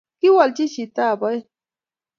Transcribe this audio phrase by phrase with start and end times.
[0.19, 1.45] kiwalchi chitob aeng